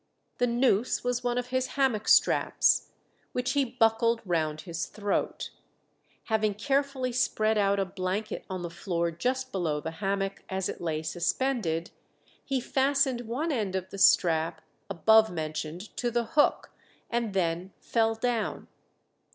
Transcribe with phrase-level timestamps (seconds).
[0.39, 2.89] The noose was one of his hammock straps,
[3.33, 5.51] which he buckled round his throat.
[6.23, 10.81] Having carefully spread out a blanket on the floor just below the hammock as it
[10.81, 11.91] lay suspended,
[12.43, 16.71] he fastened one end of the strap above mentioned to the hook,
[17.11, 18.67] and then fell down.